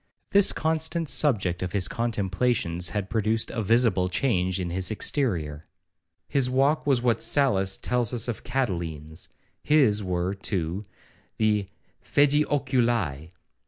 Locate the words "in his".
4.59-4.89